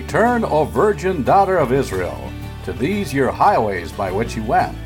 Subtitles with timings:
[0.00, 2.32] Return, O Virgin Daughter of Israel,
[2.64, 4.78] to these your highways by which you went.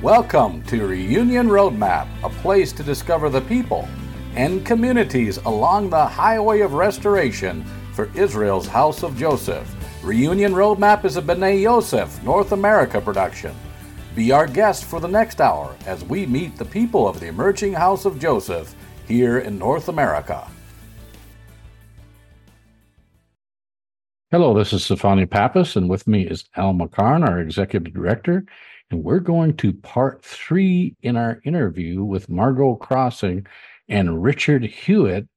[0.00, 3.86] Welcome to Reunion Roadmap, a place to discover the people
[4.34, 9.70] and communities along the highway of restoration for Israel's House of Joseph.
[10.02, 13.54] Reunion Roadmap is a B'nai Yosef North America production.
[14.14, 17.74] Be our guest for the next hour as we meet the people of the emerging
[17.74, 18.74] House of Joseph
[19.06, 20.48] here in North America.
[24.32, 28.44] Hello, this is Stefani Pappas, and with me is Al McCarn, our executive director.
[28.90, 33.46] And we're going to part three in our interview with Margot Crossing
[33.88, 35.28] and Richard Hewitt,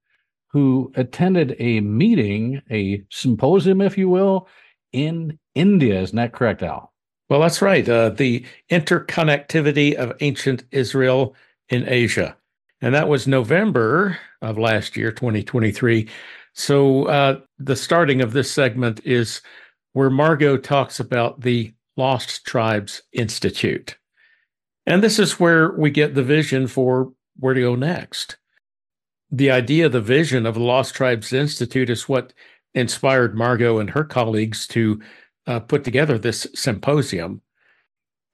[0.48, 4.48] who attended a meeting, a symposium, if you will,
[4.92, 6.02] in India.
[6.02, 6.92] Isn't that correct, Al?
[7.30, 7.88] Well, that's right.
[7.88, 11.36] Uh, the interconnectivity of ancient Israel
[11.70, 12.36] in Asia.
[12.82, 16.10] And that was November of last year, 2023.
[16.60, 19.42] So uh, the starting of this segment is
[19.94, 23.98] where Margot talks about the Lost Tribes Institute.
[24.86, 28.36] And this is where we get the vision for where to go next.
[29.32, 32.34] The idea, the vision of the Lost Tribes Institute is what
[32.74, 35.00] inspired Margot and her colleagues to
[35.48, 37.42] uh, put together this symposium.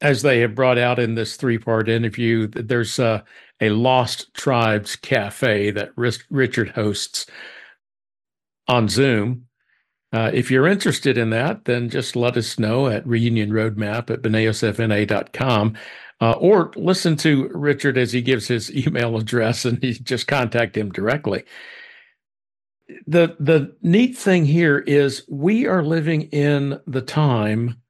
[0.01, 3.21] As they have brought out in this three part interview, there's uh,
[3.61, 7.27] a Lost Tribes Cafe that Richard hosts
[8.67, 9.47] on Zoom.
[10.13, 14.21] Uh, if you're interested in that, then just let us know at Reunion Roadmap at
[14.21, 15.75] bnaiyosefna.com.
[16.21, 20.77] Uh, or listen to Richard as he gives his email address and you just contact
[20.77, 21.43] him directly
[23.07, 27.81] the the neat thing here is we are living in the time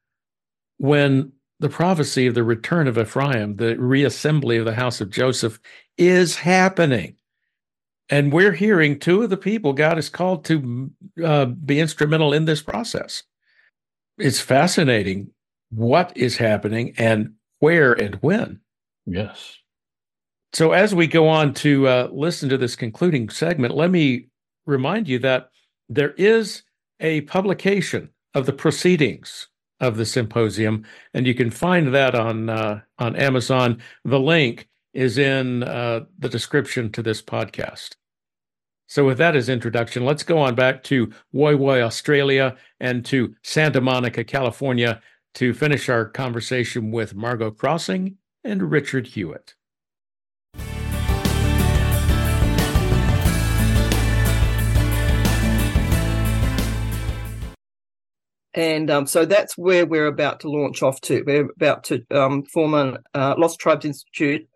[0.78, 5.60] when the prophecy of the return of Ephraim, the reassembly of the house of Joseph,
[5.98, 7.16] is happening.
[8.10, 10.92] And we're hearing two of the people God has called to
[11.24, 13.24] uh, be instrumental in this process.
[14.18, 15.32] It's fascinating
[15.70, 18.60] what is happening and where and when.
[19.06, 19.58] Yes.
[20.54, 24.28] So, as we go on to uh, listen to this concluding segment, let me
[24.66, 25.50] remind you that
[25.90, 26.64] there is
[27.00, 29.48] a publication of the proceedings
[29.82, 33.82] of the symposium, and you can find that on uh, on Amazon.
[34.06, 37.96] The link is in uh, the description to this podcast.
[38.88, 43.36] So, with that as introduction, let's go on back to Woy Woy, Australia, and to
[43.44, 45.02] Santa Monica, California,
[45.36, 49.56] to finish our conversation with Margot Crossing and Richard Hewitt.
[58.54, 61.24] And um, so that's where we're about to launch off to.
[61.24, 64.48] We're about to um, form a uh, Lost Tribes Institute,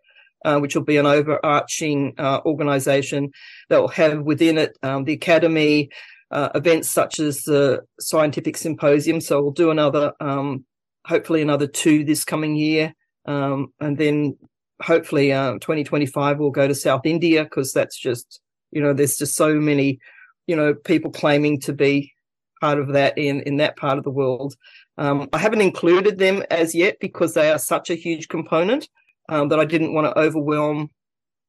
[0.44, 3.30] uh, which will be an overarching uh, organization
[3.68, 5.90] that will have within it um, the academy,
[6.30, 9.20] uh, events such as the scientific symposium.
[9.20, 10.64] So we'll do another, um,
[11.06, 12.94] hopefully another two this coming year.
[13.26, 14.36] Um, and then
[14.82, 18.40] hopefully uh, 2025 we'll go to South India because that's just,
[18.70, 19.98] you know, there's just so many,
[20.46, 22.12] you know, people claiming to be
[22.60, 24.54] part of that in in that part of the world.
[24.98, 28.88] Um, I haven't included them as yet because they are such a huge component
[29.30, 30.90] um, that I didn't want to overwhelm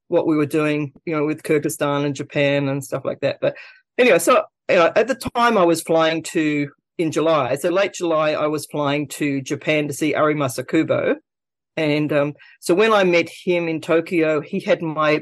[0.08, 3.40] what we were doing, you know, with Kyrgyzstan and Japan and stuff like that.
[3.42, 3.56] But
[3.98, 7.94] anyway, so you know, at the time I was flying to in July, so late
[7.94, 11.16] July, I was flying to Japan to see Arimasa Kubo.
[11.78, 15.22] And um, so when I met him in Tokyo, he had my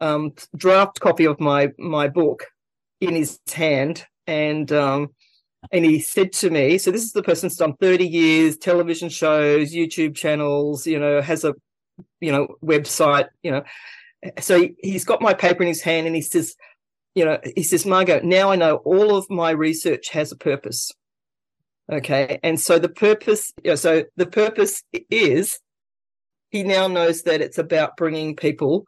[0.00, 2.46] um, draft copy of my my book
[3.00, 5.08] in his hand, and um,
[5.72, 9.08] and he said to me, so this is the person who's done 30 years, television
[9.08, 11.54] shows, YouTube channels, you know, has a
[12.20, 13.62] you know website, you know.
[14.40, 16.56] So he's got my paper in his hand and he says,
[17.14, 20.92] you know, he says, Margot, now I know all of my research has a purpose.
[21.90, 22.38] Okay.
[22.42, 25.58] And so the purpose, you know, so the purpose is
[26.50, 28.84] he now knows that it's about bringing people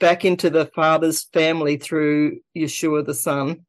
[0.00, 3.64] back into the father's family through Yeshua the Son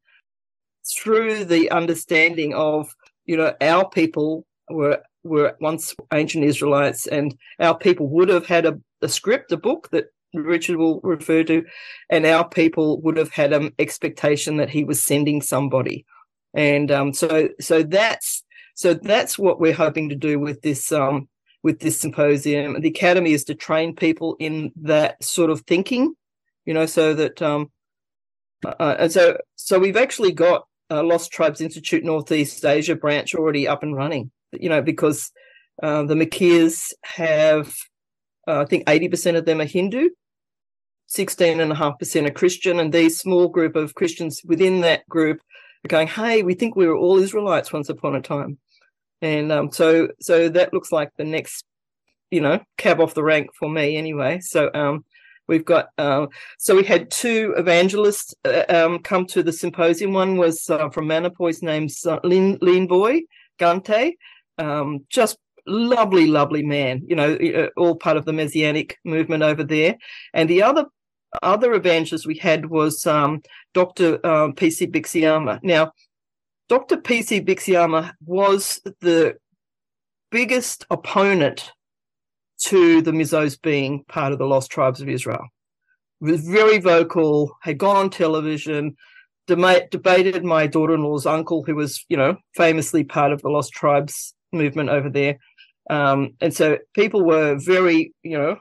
[0.85, 2.95] through the understanding of,
[3.25, 8.65] you know, our people were were once ancient Israelites, and our people would have had
[8.65, 10.05] a, a script, a book that
[10.35, 11.65] Richard will refer to,
[12.09, 16.05] and our people would have had an expectation that he was sending somebody,
[16.53, 18.43] and um, so so that's
[18.75, 21.27] so that's what we're hoping to do with this um,
[21.63, 22.79] with this symposium.
[22.79, 26.13] The academy is to train people in that sort of thinking,
[26.65, 27.71] you know, so that um,
[28.63, 33.67] uh, and so so we've actually got uh, Lost Tribes Institute Northeast Asia branch already
[33.67, 34.31] up and running.
[34.51, 35.31] You know, because
[35.83, 37.73] uh, the Makirs have,
[38.47, 40.09] uh, I think, eighty percent of them are Hindu,
[41.07, 45.07] sixteen and a half percent are Christian, and these small group of Christians within that
[45.09, 45.41] group
[45.83, 48.57] are going, "Hey, we think we were all Israelites once upon a time,"
[49.21, 51.65] and um, so so that looks like the next,
[52.31, 54.39] you know, cab off the rank for me anyway.
[54.39, 55.03] So um,
[55.47, 56.27] we've got uh,
[56.57, 60.13] so we had two evangelists uh, um, come to the symposium.
[60.13, 63.21] One was uh, from Manipur, named uh, Lin, Lin Boy
[63.59, 64.13] Gante,
[64.57, 67.03] um, just lovely, lovely man.
[67.07, 69.97] You know, uh, all part of the Messianic movement over there.
[70.33, 70.85] And the other
[71.43, 73.41] other evangelist we had was um,
[73.73, 74.25] Dr.
[74.25, 75.59] Um, PC Biaksiama.
[75.63, 75.91] Now,
[76.69, 76.97] Dr.
[76.97, 79.35] PC Biaksiama was the
[80.31, 81.71] biggest opponent
[82.63, 85.47] to the Mizos being part of the Lost Tribes of Israel.
[86.23, 88.95] He was very vocal, had gone on television,
[89.47, 94.89] debated my daughter-in-law's uncle, who was, you know, famously part of the Lost Tribes movement
[94.89, 95.37] over there.
[95.89, 98.57] Um, and so people were very, you know,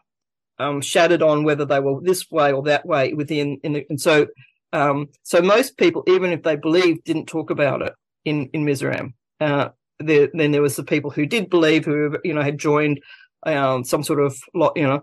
[0.58, 3.58] um, shattered on whether they were this way or that way within.
[3.62, 4.26] The, and so,
[4.73, 7.94] um, so most people, even if they believed, didn't talk about it
[8.25, 9.14] in in Mizoram.
[9.41, 9.70] Uh,
[10.00, 13.00] there, then there was the people who did believe, who you know had joined
[13.46, 15.02] um, some sort of lot, you know,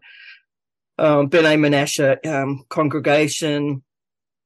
[0.98, 3.84] um, B'nai Menashe um, congregation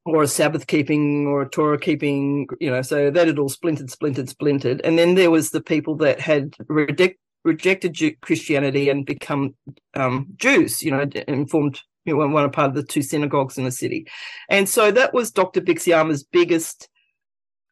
[0.06, 3.90] or a Sabbath keeping or a Torah keeping, you know, so that had all splintered,
[3.90, 4.82] splintered, splintered.
[4.84, 9.56] And then there was the people that had reject, rejected Christianity and become
[9.96, 13.64] um, Jews, you know, and formed you know, one part of the two synagogues in
[13.64, 14.06] the city.
[14.48, 15.62] And so that was Dr.
[15.62, 16.88] Biaksiama's biggest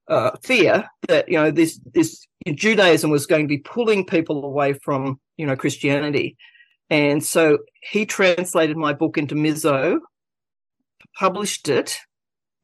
[0.08, 4.74] uh, fear that, you know, this, this Judaism was going to be pulling people away
[4.74, 6.38] from, you know, Christianity.
[6.90, 10.00] And so he translated my book into Mizo,
[11.18, 11.98] published it,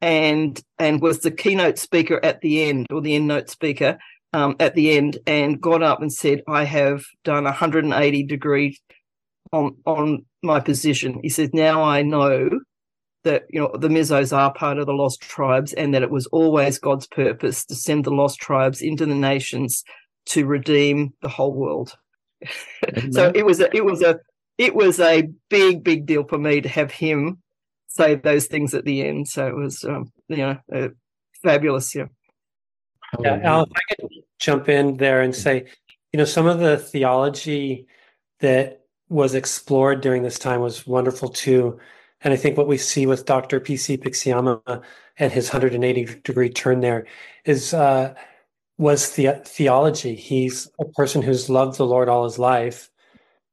[0.02, 3.98] and and was the keynote speaker at the end or the end note speaker
[4.34, 8.80] um, at the end and got up and said, I have done 180 degrees
[9.52, 11.20] on on my position.
[11.22, 12.50] He says, now I know
[13.24, 16.28] that you know the Mizos are part of the lost tribes and that it was
[16.28, 19.84] always God's purpose to send the lost tribes into the nations
[20.28, 21.96] to redeem the whole world.
[23.12, 24.20] so it was a it was a
[24.58, 27.42] it was a big big deal for me to have him
[27.90, 29.28] say those things at the end.
[29.28, 30.90] So it was, um, you know, uh,
[31.44, 31.94] fabulous.
[31.94, 32.06] Yeah.
[33.20, 35.66] Yeah, Al, if I could jump in there and say,
[36.14, 37.88] you know, some of the theology
[38.40, 41.80] that was explored during this time was wonderful too.
[42.22, 43.60] And I think what we see with Dr.
[43.60, 43.98] P.C.
[43.98, 44.84] Biaksiama
[45.18, 47.06] and his 180 degree turn there
[47.46, 48.14] is uh,
[48.78, 50.16] was the theology.
[50.16, 52.90] He's a person who's loved the Lord all his life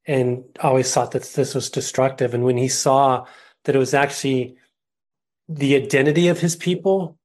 [0.07, 2.35] and always thought that this was destructive.
[2.35, 3.27] And when he saw
[3.65, 4.57] that it was actually
[5.49, 7.19] the identity of his people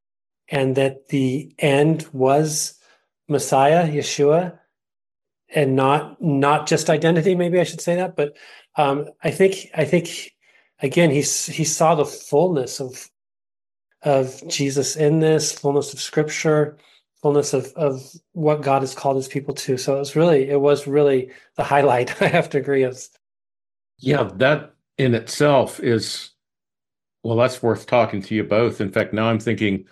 [0.47, 2.79] and that the end was
[3.27, 4.59] Messiah, Yeshua,
[5.53, 7.35] and not not just identity.
[7.35, 8.37] Maybe I should say that, but
[8.75, 10.31] um, I think I think
[10.81, 13.09] again he he saw the fullness of
[14.03, 16.77] of Jesus in this fullness of Scripture,
[17.21, 18.01] fullness of of
[18.33, 19.77] what God has called His people to.
[19.77, 22.21] So it was really it was really the highlight.
[22.21, 22.83] I have to agree.
[22.83, 22.99] Of
[23.99, 26.31] yeah, that in itself is
[27.23, 28.81] well, that's worth talking to you both.
[28.81, 29.85] In fact, now I'm thinking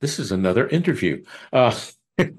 [0.00, 1.24] this is another interview.
[1.52, 1.74] Uh,
[2.18, 2.34] you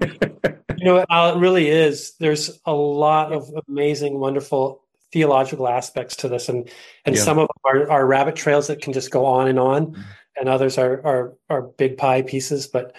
[0.84, 2.14] know, it really is.
[2.20, 4.79] There's a lot of amazing, wonderful
[5.12, 6.68] theological aspects to this, and
[7.04, 7.22] and yeah.
[7.22, 10.00] some of them are, are rabbit trails that can just go on and on, mm-hmm.
[10.36, 12.66] and others are are are big pie pieces.
[12.66, 12.94] But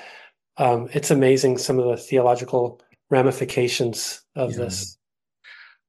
[0.58, 4.58] um, it's amazing some of the theological ramifications of yeah.
[4.58, 4.98] this.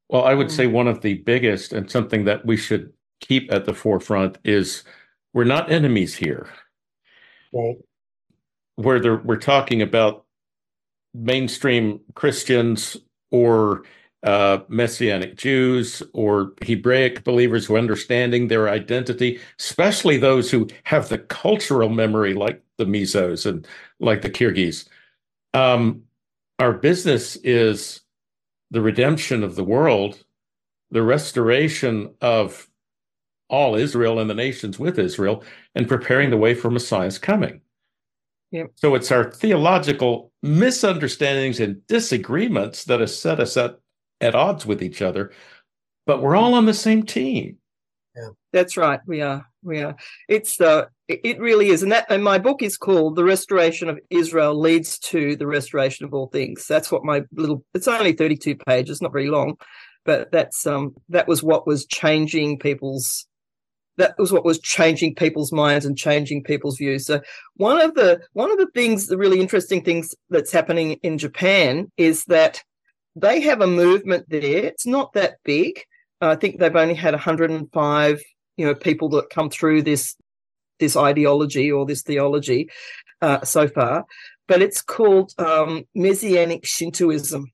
[0.09, 3.65] Well, I would say one of the biggest and something that we should keep at
[3.65, 4.85] the forefront is
[5.33, 6.49] we're not enemies here.
[7.53, 7.77] Right.
[8.77, 10.25] Whether we're talking about
[11.15, 12.97] mainstream Christians
[13.31, 13.85] or
[14.23, 21.09] uh, Messianic Jews or Hebraic believers who are understanding their identity, especially those who have
[21.09, 23.67] the cultural memory like the Mizos and
[24.01, 24.87] like the Kyrgyz.
[25.55, 26.03] Um,
[26.59, 28.01] our business is
[28.71, 30.25] the redemption of the world,
[30.91, 32.69] the restoration of
[33.49, 37.61] all Israel and the nations with Israel and preparing the way for Messiah's coming.
[38.53, 38.73] Yep.
[38.77, 43.79] So it's our theological misunderstandings and disagreements that have set us at,
[44.23, 45.33] at odds with each other,
[46.07, 47.59] but we're all on the same team.
[48.17, 48.29] Yeah.
[48.53, 49.01] That's right.
[49.07, 49.47] We are.
[49.63, 49.97] We are.
[50.29, 51.83] It's uh it really is.
[51.83, 56.07] And that and my book is called The Restoration of Israel Leads to the Restoration
[56.07, 56.67] of All Things.
[56.67, 59.57] That's what my little it's only 32 pages, not very long,
[60.05, 63.27] but that's um that was what was changing people's
[63.99, 67.07] that was what was changing people's minds and changing people's views.
[67.07, 67.21] So
[67.57, 71.91] one of the one of the things, the really interesting things that's happening in Japan
[71.97, 72.63] is that
[73.17, 74.65] they have a movement there.
[74.65, 75.81] It's not that big.
[76.21, 78.23] I think they've only had 105,
[78.57, 80.17] you know, people that come through this
[80.79, 82.69] this ideology or this theology
[83.21, 84.05] uh, so far.
[84.49, 87.53] but it's called um, Messianic Shintoism.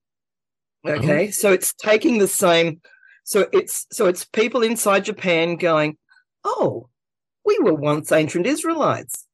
[0.86, 1.30] Okay, mm-hmm.
[1.30, 2.80] so it's taking the same.
[3.24, 5.96] So it's so it's people inside Japan going,
[6.44, 6.88] oh,
[7.44, 9.26] we were once ancient Israelites.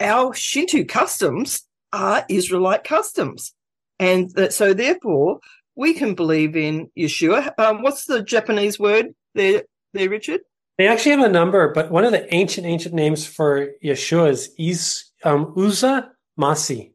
[0.00, 3.54] Our Shinto customs are Israelite customs,
[3.98, 5.40] and that, so therefore
[5.76, 7.52] we can believe in Yeshua.
[7.58, 10.40] Um, what's the Japanese word there, there, Richard?
[10.78, 14.50] They actually have a number, but one of the ancient, ancient names for Yeshua is,
[14.58, 16.92] is um, Uza Masi.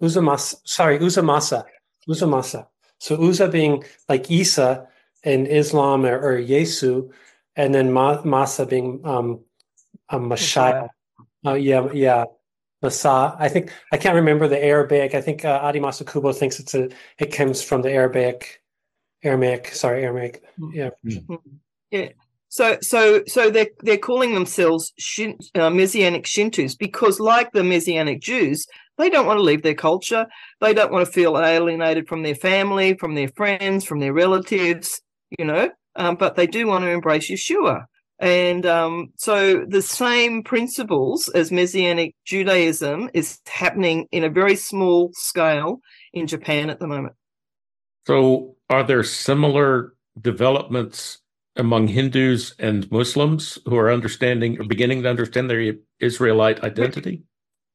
[0.00, 1.64] Uza Masa, sorry, Uza Masa.
[2.08, 2.66] Uza Masa.
[2.98, 4.86] So Uza being like Isa
[5.22, 7.10] in Islam or, or Yesu,
[7.54, 9.40] and then Ma, Masa being um,
[10.08, 10.88] a Messiah.
[11.44, 12.24] Uh, yeah, yeah.
[12.82, 13.36] Masa.
[13.38, 15.14] I think I can't remember the Arabic.
[15.14, 16.88] I think uh, Adi Kubo thinks it's a.
[17.18, 18.62] It comes from the Arabic,
[19.22, 19.68] Aramaic.
[19.68, 20.42] Sorry, Aramaic.
[20.72, 20.90] Yeah.
[21.06, 21.34] Mm-hmm.
[21.90, 22.08] Yeah.
[22.48, 28.20] So, so, so they're they're calling themselves Shin, uh, Messianic Shintos because, like the Messianic
[28.20, 28.66] Jews,
[28.98, 30.26] they don't want to leave their culture.
[30.60, 35.00] They don't want to feel alienated from their family, from their friends, from their relatives.
[35.38, 37.84] You know, um, but they do want to embrace Yeshua.
[38.22, 45.10] And um, so the same principles as Messianic Judaism is happening in a very small
[45.12, 45.80] scale
[46.12, 47.14] in Japan at the moment.
[48.06, 51.18] So, are there similar developments
[51.56, 57.24] among Hindus and Muslims who are understanding or beginning to understand their Israelite identity?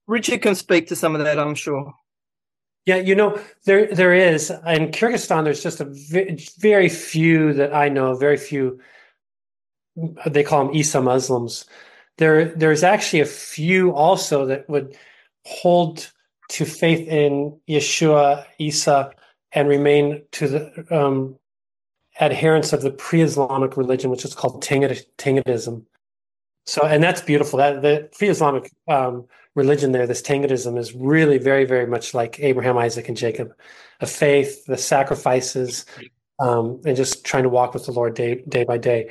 [0.07, 1.93] Richard can speak to some of that, I'm sure.
[2.85, 5.43] Yeah, you know, there there is in Kyrgyzstan.
[5.43, 5.93] There's just a
[6.59, 8.79] very few that I know, very few
[10.25, 11.65] they call them Isa Muslims.
[12.17, 14.95] There, there's actually a few also that would
[15.45, 16.11] hold
[16.49, 19.11] to faith in Yeshua, Isa,
[19.51, 21.37] and remain to the um,
[22.19, 25.85] adherents of the pre-Islamic religion, which is called Tengridism.
[26.65, 27.57] So, and that's beautiful.
[27.59, 29.25] That the pre-Islamic um,
[29.55, 33.53] religion there, this Tengridism, is really very, very much like Abraham, Isaac, and Jacob,
[34.01, 35.85] a faith, the sacrifices,
[36.39, 39.09] um, and just trying to walk with the Lord day day by day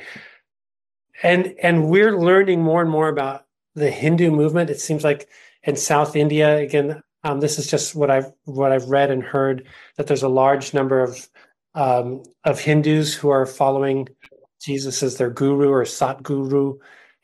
[1.23, 3.45] and and we're learning more and more about
[3.75, 4.69] the Hindu movement.
[4.69, 5.29] It seems like
[5.63, 9.67] in South India, again, um, this is just what I've what I've read and heard
[9.97, 11.27] that there's a large number of
[11.75, 14.07] um, of Hindus who are following
[14.61, 16.77] Jesus as their guru or Satguru,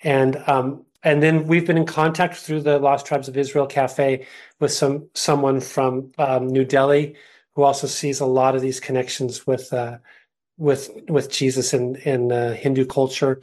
[0.04, 4.26] and um, and then we've been in contact through the Lost Tribes of Israel Cafe
[4.60, 7.16] with some someone from um, New Delhi
[7.56, 9.98] who also sees a lot of these connections with uh,
[10.58, 13.42] with with Jesus in in uh, Hindu culture.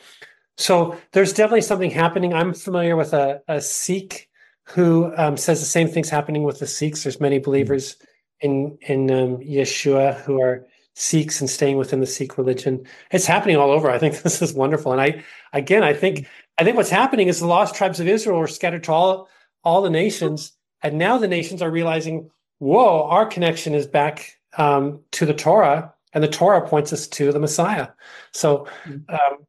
[0.61, 2.35] So there's definitely something happening.
[2.35, 4.29] I'm familiar with a, a Sikh
[4.65, 7.03] who um, says the same thing's happening with the Sikhs.
[7.03, 7.97] There's many believers
[8.41, 12.85] in in um, Yeshua who are Sikhs and staying within the Sikh religion.
[13.11, 13.91] It's happening all over.
[13.91, 14.93] I think this is wonderful.
[14.93, 15.25] And I
[15.55, 16.27] again, I think
[16.59, 19.29] I think what's happening is the lost tribes of Israel are scattered to all
[19.65, 20.53] all the nations,
[20.83, 25.95] and now the nations are realizing, whoa, our connection is back um, to the Torah,
[26.13, 27.89] and the Torah points us to the Messiah.
[28.33, 29.09] So mm.
[29.09, 29.47] um,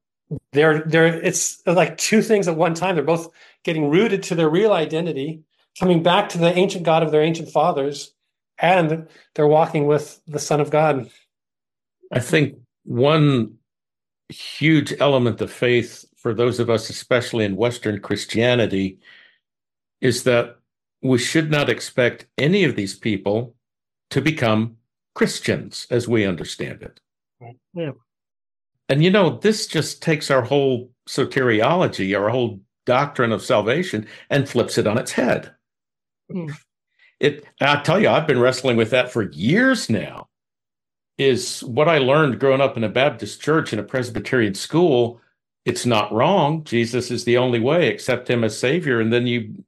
[0.51, 2.95] they're they're it's like two things at one time.
[2.95, 3.29] They're both
[3.63, 5.41] getting rooted to their real identity,
[5.79, 8.13] coming back to the ancient God of their ancient fathers,
[8.57, 11.09] and they're walking with the Son of God.
[12.11, 13.55] I think one
[14.29, 18.99] huge element of faith for those of us, especially in Western Christianity,
[20.01, 20.57] is that
[21.01, 23.55] we should not expect any of these people
[24.11, 24.77] to become
[25.15, 26.99] Christians as we understand it.
[27.73, 27.91] Yeah.
[28.91, 34.49] And you know, this just takes our whole soteriology, our whole doctrine of salvation, and
[34.49, 35.55] flips it on its head.
[36.29, 36.53] Mm.
[37.21, 40.27] It I tell you, I've been wrestling with that for years now.
[41.17, 45.21] Is what I learned growing up in a Baptist church in a Presbyterian school.
[45.63, 46.65] It's not wrong.
[46.65, 48.99] Jesus is the only way, accept him as Savior.
[48.99, 49.63] And then you,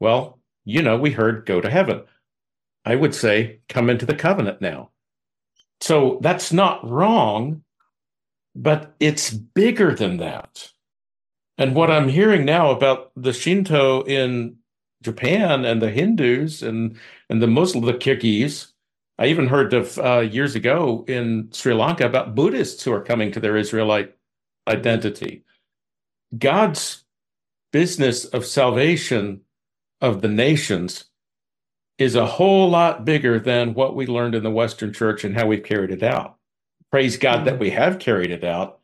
[0.00, 2.02] well, you know, we heard go to heaven.
[2.86, 4.88] I would say come into the covenant now.
[5.82, 7.62] So that's not wrong
[8.54, 10.70] but it's bigger than that.
[11.58, 14.56] And what I'm hearing now about the Shinto in
[15.02, 16.96] Japan and the Hindus and
[17.28, 18.72] and the Muslim, the Kyrgyz,
[19.18, 23.32] I even heard of uh, years ago in Sri Lanka about Buddhists who are coming
[23.32, 24.16] to their Israelite
[24.68, 25.44] identity.
[26.36, 27.04] God's
[27.72, 29.40] business of salvation
[30.00, 31.04] of the nations
[31.98, 35.46] is a whole lot bigger than what we learned in the Western church and how
[35.46, 36.37] we've carried it out
[36.90, 37.60] praise God that mm-hmm.
[37.60, 38.80] we have carried it out,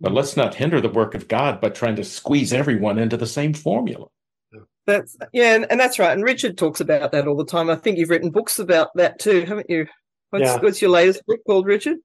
[0.00, 3.26] but let's not hinder the work of God by trying to squeeze everyone into the
[3.26, 4.06] same formula.
[4.86, 6.12] That's yeah, and, and that's right.
[6.12, 7.70] And Richard talks about that all the time.
[7.70, 9.86] I think you've written books about that too, haven't you?
[10.30, 10.58] What's, yeah.
[10.58, 11.96] what's your latest book called, Richard?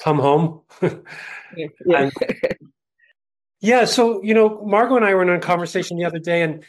[0.00, 0.62] Come home.
[0.82, 1.66] yeah.
[1.86, 2.10] yeah.
[3.60, 3.84] yeah.
[3.84, 6.64] So you know, Margot and I were in a conversation the other day, and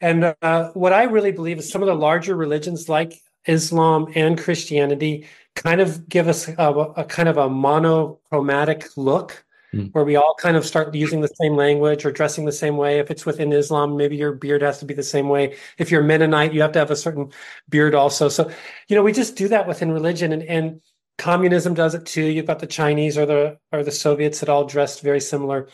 [0.00, 3.14] And uh, what I really believe is some of the larger religions like
[3.46, 6.54] Islam and Christianity kind of give us a,
[6.96, 9.44] a kind of a monochromatic look
[9.74, 9.92] mm.
[9.92, 12.98] where we all kind of start using the same language or dressing the same way.
[12.98, 15.56] If it's within Islam, maybe your beard has to be the same way.
[15.78, 17.30] If you're Mennonite, you have to have a certain
[17.68, 18.28] beard also.
[18.28, 18.50] So,
[18.88, 20.80] you know, we just do that within religion and, and
[21.18, 22.24] communism does it too.
[22.24, 25.68] You've got the Chinese or the or the Soviets that all dressed very similar.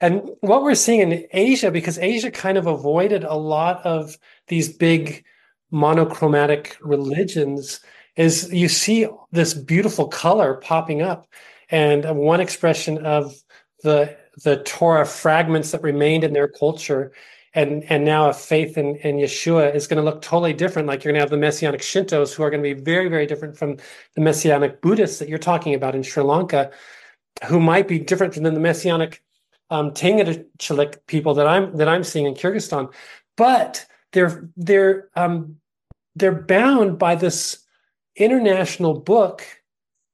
[0.00, 4.18] And what we're seeing in Asia, because Asia kind of avoided a lot of
[4.48, 5.24] these big
[5.74, 7.80] monochromatic religions,
[8.16, 11.26] is you see this beautiful color popping up.
[11.68, 13.34] And one expression of
[13.82, 17.12] the the Torah fragments that remained in their culture
[17.54, 20.88] and and now a faith in, in Yeshua is going to look totally different.
[20.88, 23.26] Like you're going to have the Messianic Shintos who are going to be very, very
[23.26, 23.76] different from
[24.14, 26.70] the Messianic Buddhists that you're talking about in Sri Lanka,
[27.46, 29.22] who might be different than the Messianic
[29.70, 32.92] um, Tengachalik people that I'm that I'm seeing in Kyrgyzstan,
[33.36, 35.56] but they're they're um,
[36.16, 37.58] they're bound by this
[38.16, 39.44] international book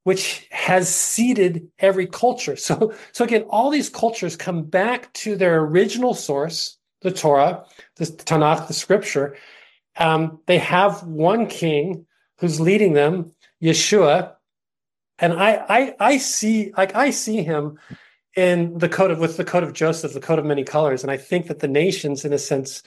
[0.04, 2.56] which has seeded every culture.
[2.56, 7.64] So so again, all these cultures come back to their original source, the Torah,
[7.96, 9.36] the Tanakh, the Scripture.
[9.96, 12.06] Um, they have one king
[12.38, 14.34] who's leading them, Yeshua,
[15.18, 17.78] and I I I see like I see him
[18.36, 21.10] in the code of with the code of Joseph, the code of many colors, and
[21.10, 22.82] I think that the nations, in a sense,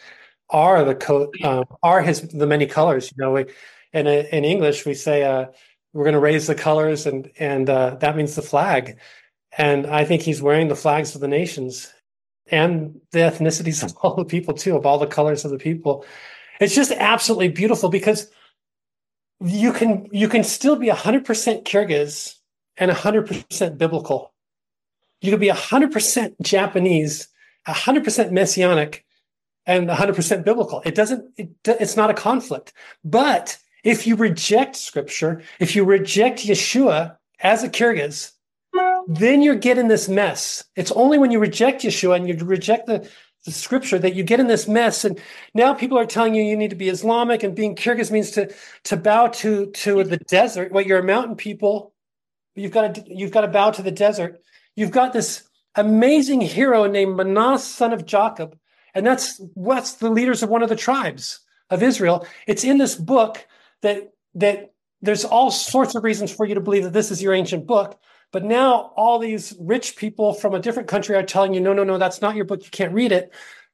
[0.54, 3.12] are the code um, are his the many colors.
[3.12, 3.46] You know, we,
[3.92, 5.48] in in English we say uh,
[5.94, 8.98] we're going to raise the colors, and and uh, that means the flag.
[9.58, 11.94] And I think he's wearing the flags of the nations
[12.48, 16.06] and the ethnicities of all the people too, of all the colors of the people.
[16.60, 18.30] It's just absolutely beautiful because
[19.42, 21.26] you can you can still be 100%
[21.66, 22.36] Kyrgyz
[22.78, 24.34] and 100% biblical
[25.24, 27.30] you could be 100% Japanese,
[27.66, 29.06] 100% messianic,
[29.66, 30.82] and 100% biblical.
[30.86, 32.74] It doesn't, it, it's not a conflict.
[33.04, 38.32] But if you reject scripture, if you reject Yeshua as a Kyrgyz,
[39.08, 40.64] then you're getting this mess.
[40.76, 43.10] It's only when you reject Yeshua and you reject the,
[43.46, 45.04] the scripture that you get in this mess.
[45.04, 45.20] And
[45.54, 48.54] now people are telling you you need to be Islamic and being Kyrgyz means to,
[48.86, 50.72] to bow to, to the desert.
[50.72, 51.94] Well, you're a mountain people.
[52.56, 54.42] You've got to, you've got to bow to the desert.
[54.76, 55.44] You've got this
[55.76, 58.58] amazing hero named Manas, son of Jacob,
[58.94, 62.28] and that's what's the leaders of one of the tribes of Israel.
[62.48, 63.46] It's in this book
[63.82, 67.34] that that there's all sorts of reasons for you to believe that this is your
[67.34, 68.00] ancient book.
[68.32, 71.84] But now all these rich people from a different country are telling you, no, no,
[71.84, 72.64] no, that's not your book.
[72.64, 73.32] You can't read it.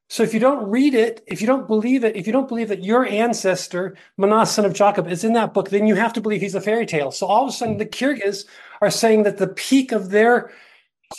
[0.09, 2.69] So if you don't read it, if you don't believe it, if you don't believe
[2.69, 6.21] that your ancestor, Manas, son of Jacob, is in that book, then you have to
[6.21, 7.11] believe he's a fairy tale.
[7.11, 8.45] So all of a sudden, the Kyrgyz
[8.81, 10.51] are saying that the peak of their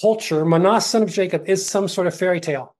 [0.00, 2.74] culture, Manas, son of Jacob, is some sort of fairy tale.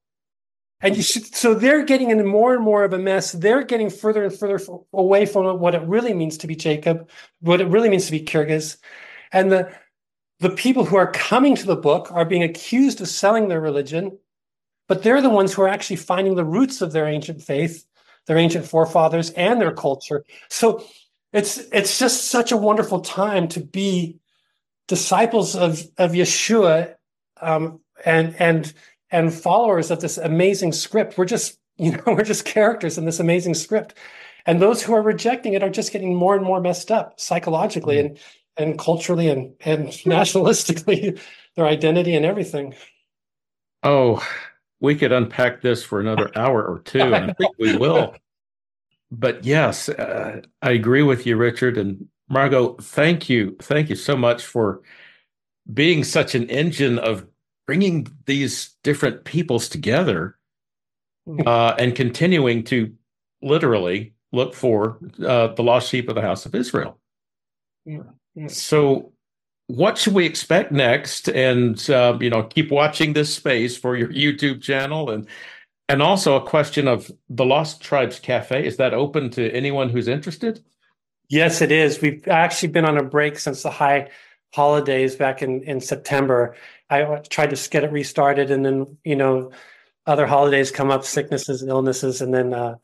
[0.82, 3.32] And you should, so they're getting into more and more of a mess.
[3.32, 4.58] They're getting further and further
[4.92, 7.08] away from what it really means to be Jacob,
[7.40, 8.78] what it really means to be Kyrgyz.
[9.32, 9.70] And the,
[10.38, 14.18] the people who are coming to the book are being accused of selling their religion,
[14.88, 17.84] but they're the ones who are actually finding the roots of their ancient faith,
[18.26, 20.24] their ancient forefathers, and their culture.
[20.48, 20.84] So
[21.32, 24.18] it's it's just such a wonderful time to be
[24.88, 26.94] disciples of of Yeshua
[27.40, 28.72] um, and and
[29.10, 31.18] and followers of this amazing script.
[31.18, 33.94] We're just you know we're just characters in this amazing script,
[34.46, 37.96] and those who are rejecting it are just getting more and more messed up psychologically
[37.96, 38.06] mm-hmm.
[38.08, 38.18] and
[38.56, 41.18] and culturally and and nationalistically,
[41.56, 42.74] their identity and everything.
[43.82, 44.24] Oh,
[44.80, 48.14] we could unpack this for another hour or two, and I think we will.
[49.10, 52.74] But yes, uh, I agree with you, Richard and Margot.
[52.74, 54.82] Thank you, thank you so much for
[55.72, 57.26] being such an engine of
[57.70, 60.36] bringing these different peoples together
[61.24, 61.38] hmm.
[61.46, 62.92] uh, and continuing to
[63.42, 66.98] literally look for uh, the lost sheep of the house of Israel.
[67.84, 68.02] Yeah.
[68.34, 68.48] Yeah.
[68.48, 69.12] So,
[69.68, 71.28] what should we expect next?
[71.28, 75.28] And uh, you know, keep watching this space for your YouTube channel, and
[75.88, 78.66] and also a question of the Lost Tribes Cafe.
[78.66, 80.60] Is that open to anyone who's interested?
[81.28, 82.00] Yes, it is.
[82.00, 84.08] We've actually been on a break since the high
[84.52, 86.56] holidays back in in September.
[86.88, 89.52] I tried to get it restarted, and then you know,
[90.06, 92.76] other holidays come up, sicknesses, illnesses, and then uh,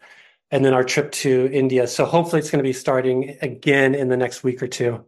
[0.51, 1.87] and then our trip to India.
[1.87, 5.05] So hopefully, it's going to be starting again in the next week or two.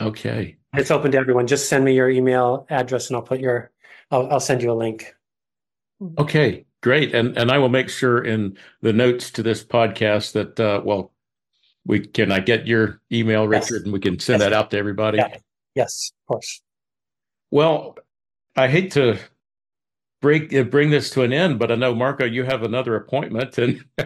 [0.00, 1.46] Okay, it's open to everyone.
[1.46, 3.70] Just send me your email address, and I'll put your
[4.10, 5.14] I'll, I'll send you a link.
[6.18, 10.58] Okay, great, and and I will make sure in the notes to this podcast that
[10.58, 11.12] uh, well
[11.84, 13.82] we can I get your email, Richard, yes.
[13.84, 14.50] and we can send yes.
[14.50, 15.18] that out to everybody.
[15.18, 15.36] Yeah.
[15.74, 16.62] Yes, of course.
[17.50, 17.96] Well,
[18.56, 19.18] I hate to
[20.20, 21.58] break uh, bring this to an end.
[21.58, 23.84] But I know Margot, you have another appointment, and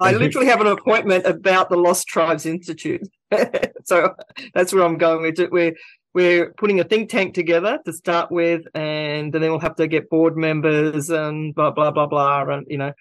[0.00, 3.02] I literally have an appointment about the Lost Tribes Institute.
[3.84, 4.14] so
[4.54, 5.22] that's where I'm going.
[5.22, 5.74] We're, we're
[6.14, 10.10] we're putting a think tank together to start with, and then we'll have to get
[10.10, 12.92] board members and blah blah blah blah, and you know,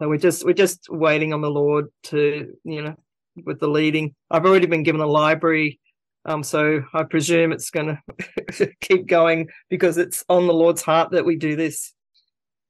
[0.00, 2.96] so we're just we're just waiting on the Lord to you know
[3.44, 4.14] with the leading.
[4.30, 5.78] I've already been given a library
[6.26, 7.98] um, so I presume it's going
[8.54, 11.92] to keep going because it's on the Lord's heart that we do this.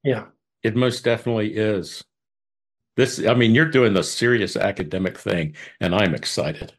[0.04, 0.26] Yeah,
[0.62, 2.04] it most definitely is.
[2.96, 6.72] This, I mean, you're doing the serious academic thing, and I'm excited.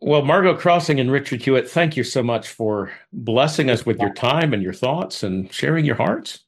[0.00, 4.12] Well, Margot Crossing and Richard Hewitt, thank you so much for blessing us with your
[4.12, 6.40] time and your thoughts and sharing your hearts.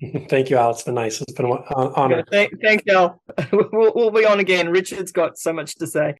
[0.30, 0.70] Thank you, Al.
[0.70, 1.20] It's been nice.
[1.20, 2.24] It's been an honor.
[2.30, 3.20] Thank, thanks, Al.
[3.52, 4.70] we'll, we'll be on again.
[4.70, 6.14] Richard's got so much to say.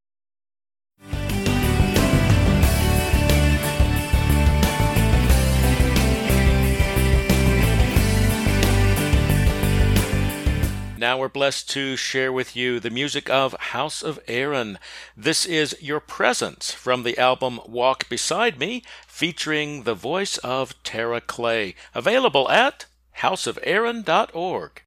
[11.01, 14.79] Now we're blessed to share with you the music of House of Aaron.
[15.17, 21.23] This is Your Presence from the album Walk Beside Me, featuring the voice of Tara
[21.23, 21.75] Clay.
[21.95, 22.85] Available at
[23.21, 24.83] houseofaaron.org.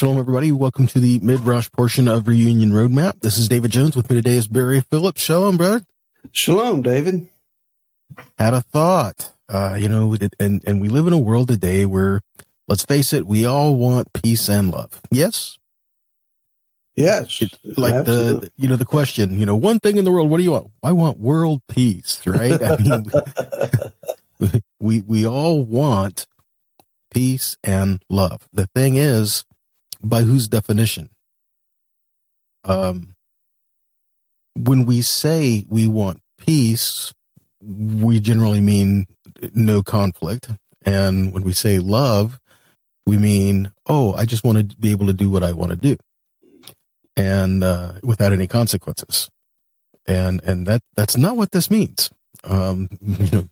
[0.00, 0.50] Shalom, everybody.
[0.50, 3.20] Welcome to the midrash portion of Reunion Roadmap.
[3.20, 3.94] This is David Jones.
[3.94, 5.20] With me today is Barry Phillips.
[5.20, 5.84] Shalom, brother.
[6.32, 7.28] Shalom, David.
[8.38, 9.30] Had a thought.
[9.46, 12.22] Uh, you know, and, and we live in a world today where,
[12.66, 15.02] let's face it, we all want peace and love.
[15.10, 15.58] Yes?
[16.96, 17.42] Yes.
[17.42, 18.48] It, like absolutely.
[18.48, 20.52] the, you know, the question, you know, one thing in the world, what do you
[20.52, 20.70] want?
[20.82, 22.58] I want world peace, right?
[22.62, 23.10] I mean,
[24.80, 26.26] we, we all want
[27.10, 28.48] peace and love.
[28.50, 29.44] The thing is,
[30.02, 31.10] by whose definition?
[32.64, 33.14] Um,
[34.54, 37.12] when we say we want peace,
[37.62, 39.06] we generally mean
[39.54, 40.50] no conflict.
[40.84, 42.40] And when we say love,
[43.06, 45.76] we mean, oh, I just want to be able to do what I want to
[45.76, 45.96] do
[47.16, 49.28] and uh, without any consequences.
[50.06, 52.10] And and that that's not what this means.
[52.44, 53.48] Um, you know,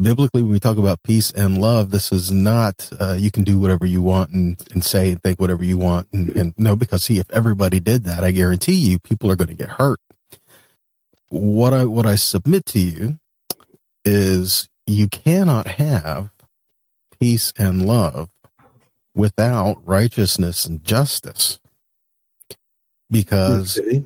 [0.00, 3.58] biblically, when we talk about peace and love, this is not uh, you can do
[3.58, 6.08] whatever you want and, and say and think whatever you want.
[6.12, 9.48] And, and no, because see, if everybody did that, I guarantee you, people are going
[9.48, 10.00] to get hurt.
[11.28, 13.18] What I what I submit to you
[14.04, 16.30] is you cannot have
[17.20, 18.30] peace and love
[19.14, 21.58] without righteousness and justice
[23.10, 24.04] because okay.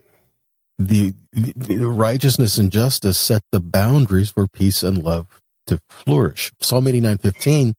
[0.78, 5.41] the, the, righteousness and justice set the boundaries for peace and love
[5.77, 6.53] to flourish.
[6.61, 7.75] Psalm 89:15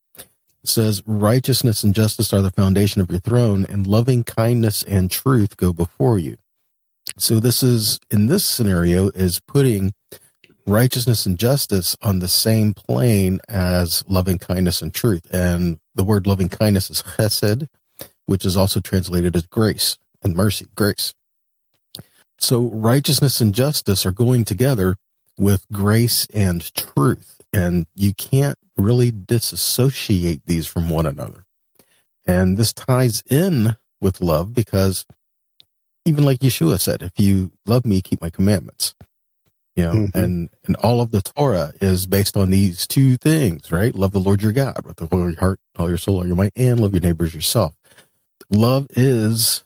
[0.63, 5.57] says righteousness and justice are the foundation of your throne and loving kindness and truth
[5.57, 6.37] go before you.
[7.17, 9.93] So this is in this scenario is putting
[10.65, 15.27] righteousness and justice on the same plane as loving kindness and truth.
[15.31, 17.67] And the word loving kindness is chesed,
[18.25, 21.13] which is also translated as grace and mercy, grace.
[22.39, 24.95] So righteousness and justice are going together
[25.37, 27.42] with grace and truth.
[27.53, 31.45] And you can't really disassociate these from one another.
[32.25, 35.05] And this ties in with love because
[36.05, 38.95] even like Yeshua said, if you love me, keep my commandments.
[39.75, 40.17] You know, mm-hmm.
[40.17, 43.95] and and all of the Torah is based on these two things, right?
[43.95, 46.53] Love the Lord your God with all your heart, all your soul, all your might,
[46.55, 47.73] and love your neighbors yourself.
[48.51, 49.63] Love is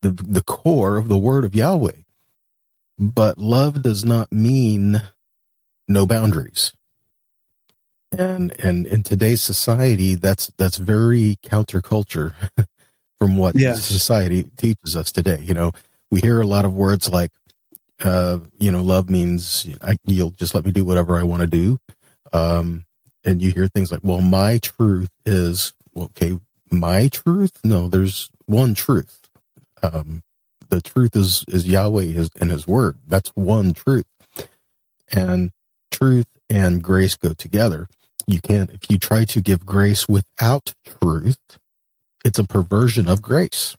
[0.00, 1.92] the the core of the word of Yahweh.
[2.98, 5.02] But love does not mean
[5.88, 6.72] no boundaries.
[8.16, 12.34] And and in today's society, that's that's very counterculture
[13.18, 13.84] from what yes.
[13.84, 15.40] society teaches us today.
[15.42, 15.72] You know,
[16.10, 17.32] we hear a lot of words like,
[18.04, 21.46] uh, you know, love means I, you'll just let me do whatever I want to
[21.46, 21.78] do.
[22.32, 22.84] Um,
[23.24, 26.38] and you hear things like, well, my truth is, okay,
[26.70, 27.52] my truth?
[27.64, 29.28] No, there's one truth.
[29.82, 30.22] Um,
[30.68, 32.98] the truth is, is Yahweh his, and his word.
[33.06, 34.06] That's one truth.
[35.12, 35.52] And
[35.94, 37.88] truth and grace go together.
[38.26, 41.38] You can't, if you try to give grace without truth,
[42.24, 43.76] it's a perversion of grace.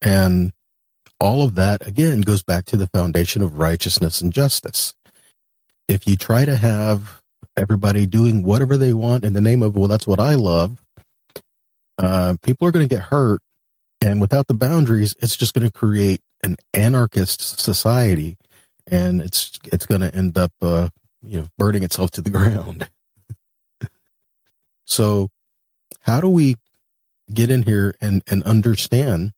[0.00, 0.52] And
[1.18, 4.94] all of that, again, goes back to the foundation of righteousness and justice.
[5.88, 7.20] If you try to have
[7.56, 10.78] everybody doing whatever they want in the name of, well, that's what I love,
[11.98, 13.40] uh, people are going to get hurt.
[14.00, 18.38] And without the boundaries, it's just going to create an anarchist society.
[18.90, 20.88] And it's it's going to end up, uh,
[21.22, 22.88] you know, burning itself to the ground.
[24.84, 25.28] so
[26.02, 26.56] how do we
[27.32, 29.32] get in here and, and understand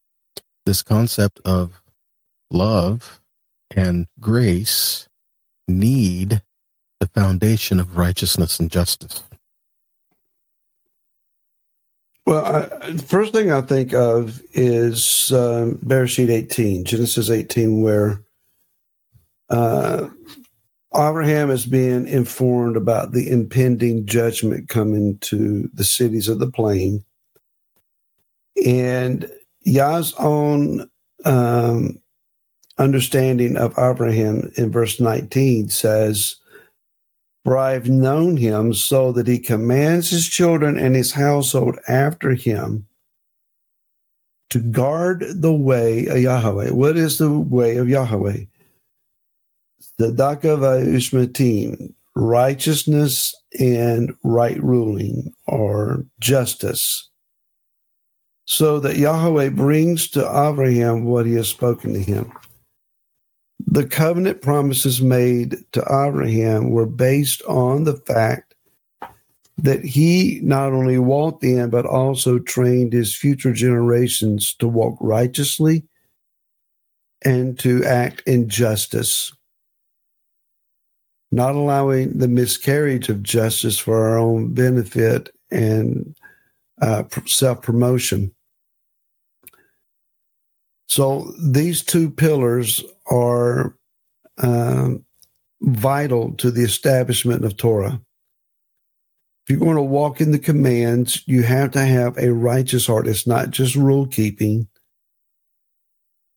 [0.65, 1.83] this concept of
[2.51, 3.21] love
[3.75, 5.09] and grace
[5.69, 6.43] need
[7.01, 9.23] the foundation of righteousness and justice?
[12.25, 18.23] Well, I, the first thing I think of is um, Bereshit 18, Genesis 18, where
[19.53, 20.09] uh,
[20.95, 27.05] Abraham is being informed about the impending judgment coming to the cities of the plain.
[28.67, 30.91] And Yah's own
[31.25, 32.01] um,
[32.79, 36.37] understanding of Abraham in verse 19 says,
[37.45, 42.33] For I have known him so that he commands his children and his household after
[42.33, 42.87] him
[44.51, 46.71] to guard the way of Yahweh.
[46.71, 48.45] What is the way of Yahweh?
[50.01, 57.09] Tzedakah v'ushmatim, righteousness and right ruling or justice,
[58.45, 62.33] so that Yahweh brings to Abraham what he has spoken to him.
[63.67, 68.55] The covenant promises made to Abraham were based on the fact
[69.59, 75.85] that he not only walked in, but also trained his future generations to walk righteously
[77.25, 79.33] and to act in justice
[81.33, 86.15] not allowing the miscarriage of justice for our own benefit and
[86.83, 88.33] uh, self promotion.
[90.89, 93.75] So these two pillars are
[94.37, 94.91] uh,
[95.63, 97.99] vital to the establishment of Torah.
[99.45, 103.09] If you're going to walk in the commands, you have to have a righteous heart.
[103.09, 104.69] It's not just rule keeping,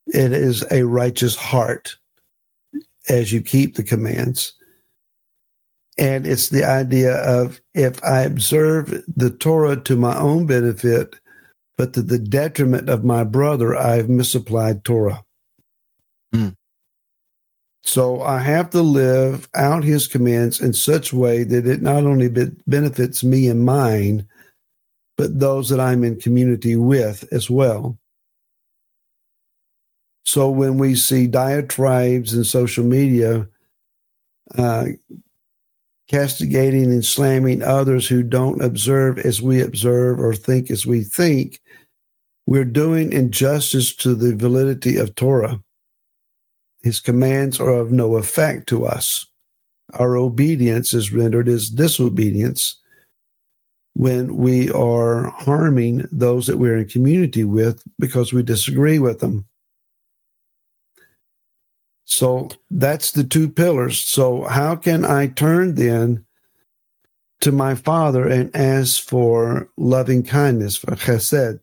[0.08, 1.98] it is a righteous heart
[3.10, 4.54] as you keep the commands.
[5.98, 11.16] And it's the idea of if I observe the Torah to my own benefit,
[11.78, 15.24] but to the detriment of my brother, I've misapplied Torah.
[16.34, 16.56] Mm.
[17.84, 22.30] So I have to live out his commands in such way that it not only
[22.68, 24.28] benefits me and mine,
[25.18, 27.98] but those that I'm in community with as well.
[30.26, 33.48] So when we see diatribes in social media
[34.58, 34.86] uh,
[36.08, 41.60] castigating and slamming others who don't observe as we observe or think as we think,
[42.48, 45.60] we're doing injustice to the validity of Torah.
[46.84, 49.26] His commands are of no effect to us.
[49.94, 52.80] Our obedience is rendered as disobedience
[53.96, 59.46] when we are harming those that we're in community with because we disagree with them.
[62.06, 64.00] So that's the two pillars.
[64.00, 66.26] So, how can I turn then
[67.42, 71.60] to my Father and ask for loving kindness, for chesed?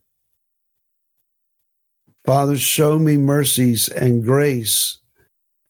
[2.24, 4.98] Father, show me mercies and grace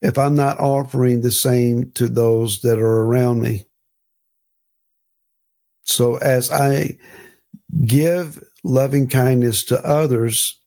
[0.02, 3.66] if I'm not offering the same to those that are around me.
[5.84, 6.98] So as I
[7.84, 10.58] give loving kindness to others,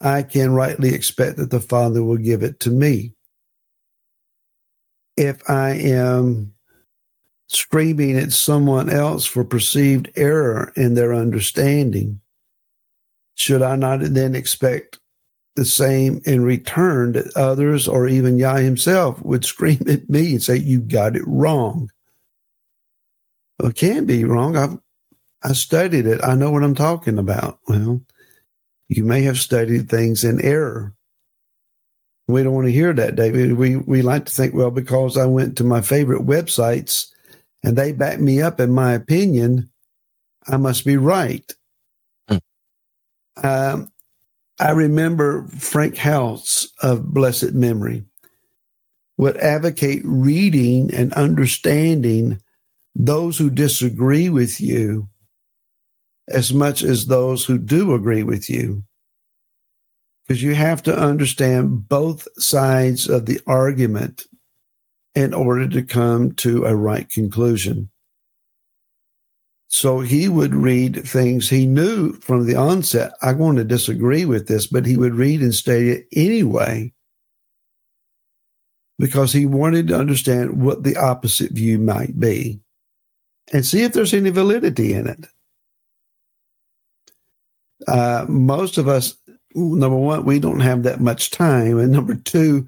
[0.00, 3.14] I can rightly expect that the Father will give it to me.
[5.16, 6.54] If I am
[7.48, 12.20] screaming at someone else for perceived error in their understanding,
[13.34, 14.98] should I not then expect
[15.56, 20.42] the same in return that others or even Yah himself would scream at me and
[20.42, 21.90] say, You got it wrong.
[23.58, 24.56] Well, it can't be wrong.
[24.56, 24.78] I've
[25.42, 26.20] I studied it.
[26.24, 27.60] I know what I'm talking about.
[27.68, 28.00] Well,
[28.88, 30.94] you may have studied things in error.
[32.26, 33.54] We don't want to hear that, David.
[33.54, 37.06] We we like to think, well, because I went to my favorite websites
[37.62, 39.70] and they back me up in my opinion,
[40.46, 41.50] I must be right.
[42.28, 42.36] Hmm.
[43.42, 43.92] Um,
[44.60, 48.04] I remember Frank House of blessed memory
[49.16, 52.40] would advocate reading and understanding
[52.94, 55.08] those who disagree with you
[56.30, 58.82] as much as those who do agree with you.
[60.26, 64.24] Because you have to understand both sides of the argument
[65.14, 67.90] in order to come to a right conclusion.
[69.68, 73.12] So he would read things he knew from the onset.
[73.20, 76.92] I want to disagree with this, but he would read and study it anyway
[78.98, 82.60] because he wanted to understand what the opposite view might be
[83.52, 85.26] and see if there's any validity in it.
[87.86, 89.14] Uh, most of us,
[89.54, 92.66] number one, we don't have that much time, and number two,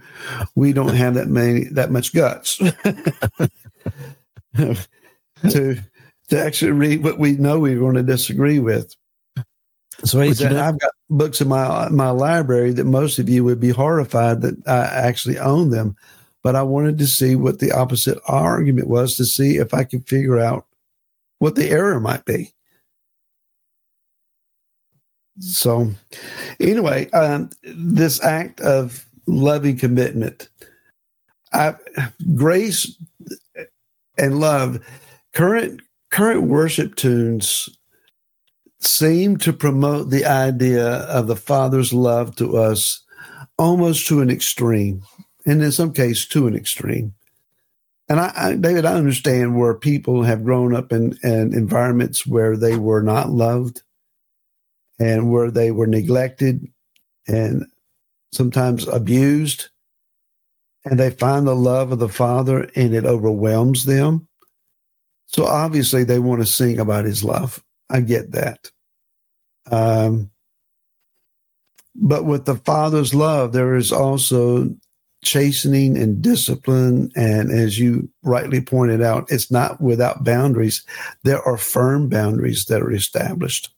[0.55, 2.57] we don't have that many that much guts
[4.57, 5.83] to
[6.29, 8.95] to actually read what we know we're going to disagree with.
[10.05, 13.61] So he said, I've got books in my my library that most of you would
[13.61, 15.97] be horrified that I actually own them.
[16.43, 20.09] But I wanted to see what the opposite argument was to see if I could
[20.09, 20.65] figure out
[21.39, 22.55] what the error might be.
[25.39, 25.91] So,
[26.59, 30.49] anyway, um, this act of loving commitment,
[31.53, 31.75] I,
[32.35, 32.97] grace
[34.19, 34.85] and love,
[35.33, 37.69] current current worship tunes
[38.81, 43.03] seem to promote the idea of the Father's love to us
[43.59, 45.03] almost to an extreme,
[45.47, 47.15] and in some cases to an extreme.
[48.09, 52.57] And I, I, David, I understand where people have grown up in, in environments where
[52.57, 53.83] they were not loved
[55.01, 56.69] and where they were neglected
[57.27, 57.65] and
[58.33, 59.71] sometimes abused.
[60.85, 64.29] And they find the love of the Father and it overwhelms them.
[65.27, 67.65] So obviously they want to sing about his love.
[67.89, 68.71] I get that.
[69.71, 70.31] Um,
[71.95, 74.75] but with the Father's love, there is also
[75.23, 77.11] chastening and discipline.
[77.15, 80.85] And as you rightly pointed out, it's not without boundaries.
[81.25, 83.71] There are firm boundaries that are established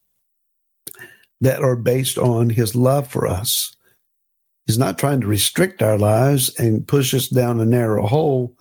[1.43, 3.77] that are based on his love for us.
[4.67, 8.57] He's not trying to restrict our lives and push us down a narrow hole,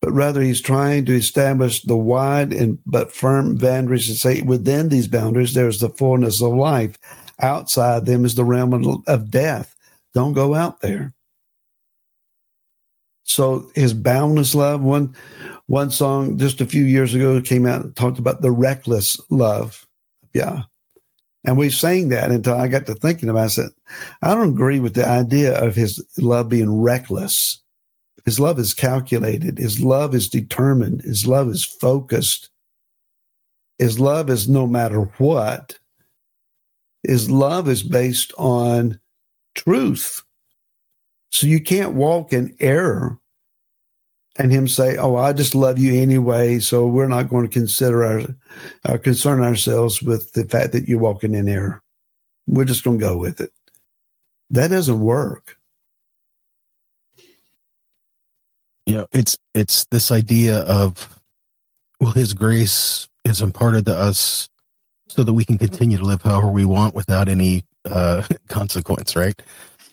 [0.00, 4.88] but rather he's trying to establish the wide and but firm boundaries and say within
[4.88, 6.98] these boundaries there's the fullness of life.
[7.40, 9.76] Outside them is the realm of, death.
[10.14, 11.12] Don't go out there.
[13.24, 15.14] So his boundless love, one
[15.66, 19.86] one song just a few years ago came out and talked about the reckless love.
[20.32, 20.62] Yeah.
[21.44, 23.44] And we sang that until I got to thinking about it.
[23.44, 23.70] I said,
[24.22, 27.60] I don't agree with the idea of his love being reckless.
[28.24, 29.58] His love is calculated.
[29.58, 31.02] His love is determined.
[31.02, 32.48] His love is focused.
[33.78, 35.78] His love is no matter what.
[37.02, 38.98] His love is based on
[39.54, 40.22] truth.
[41.30, 43.18] So you can't walk in error
[44.36, 48.04] and him say, "Oh, I just love you anyway, so we're not going to consider
[48.04, 48.22] our
[48.84, 51.82] uh, concern ourselves with the fact that you're walking in error.
[52.46, 53.52] We're just going to go with it."
[54.50, 55.58] That doesn't work.
[58.86, 61.20] you know it's it's this idea of
[62.00, 64.48] well his grace is imparted to us
[65.08, 69.40] so that we can continue to live however we want without any uh consequence right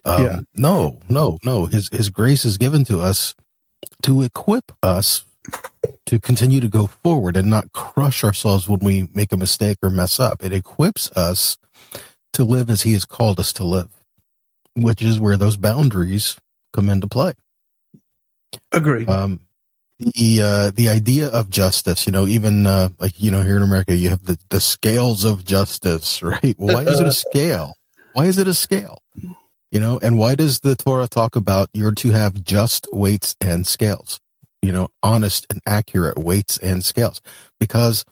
[0.04, 0.40] um, yeah.
[0.56, 3.36] no no no his his grace is given to us
[4.02, 5.26] to equip us
[6.06, 9.90] to continue to go forward and not crush ourselves when we make a mistake or
[9.90, 11.58] mess up it equips us
[12.34, 13.90] to live as he has called us to live
[14.76, 16.38] which is where those boundaries
[16.74, 17.34] come into play
[18.72, 19.06] Agree.
[19.06, 19.40] Um,
[20.00, 23.64] the uh, the idea of justice, you know, even uh, like you know here in
[23.64, 26.56] America, you have the the scales of justice, right?
[26.58, 27.76] Why is it a scale?
[28.14, 29.01] Why is it a scale?
[29.72, 33.66] You know, and why does the Torah talk about you're to have just weights and
[33.66, 34.20] scales?
[34.62, 37.22] You know, honest and accurate weights and scales,
[37.60, 38.06] because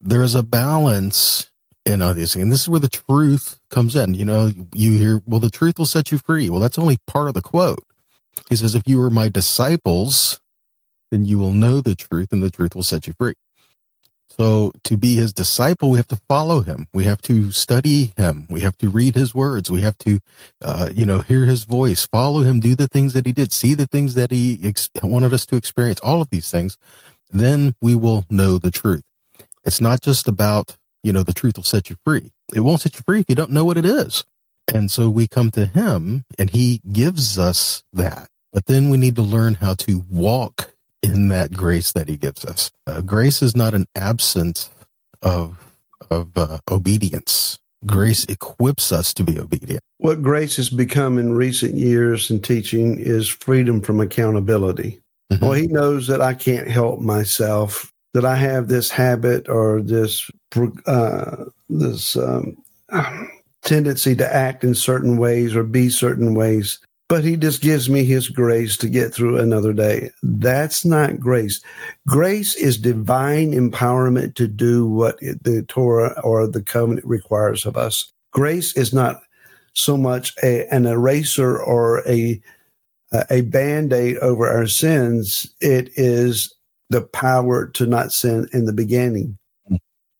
[0.00, 1.50] there is a balance
[1.86, 2.42] in all these things.
[2.42, 4.14] And this is where the truth comes in.
[4.14, 6.50] You know, you hear, well, the truth will set you free.
[6.50, 7.84] Well, that's only part of the quote
[8.48, 10.40] he says, If you are my disciples,
[11.10, 13.34] then you will know the truth, and the truth will set you free.
[14.38, 16.88] So, to be his disciple, we have to follow him.
[16.92, 18.46] We have to study him.
[18.50, 19.70] We have to read his words.
[19.70, 20.20] We have to,
[20.60, 23.72] uh, you know, hear his voice, follow him, do the things that he did, see
[23.72, 26.76] the things that he ex- wanted us to experience, all of these things.
[27.30, 29.04] Then we will know the truth.
[29.64, 32.30] It's not just about, you know, the truth will set you free.
[32.54, 34.24] It won't set you free if you don't know what it is.
[34.72, 38.28] And so we come to him and he gives us that.
[38.52, 40.74] But then we need to learn how to walk
[41.12, 42.70] in that grace that he gives us.
[42.86, 44.70] Uh, grace is not an absence
[45.22, 45.58] of
[46.10, 47.58] of uh, obedience.
[47.84, 49.82] Grace equips us to be obedient.
[49.98, 55.00] What grace has become in recent years in teaching is freedom from accountability.
[55.32, 55.44] Mm-hmm.
[55.44, 60.30] Well, he knows that I can't help myself, that I have this habit or this
[60.86, 62.56] uh, this um,
[63.62, 66.78] tendency to act in certain ways or be certain ways,
[67.08, 70.10] but he just gives me his grace to get through another day.
[70.22, 71.60] That's not grace.
[72.06, 78.10] Grace is divine empowerment to do what the Torah or the covenant requires of us.
[78.32, 79.20] Grace is not
[79.74, 82.40] so much a, an eraser or a
[83.30, 86.52] a band-aid over our sins it is
[86.90, 89.38] the power to not sin in the beginning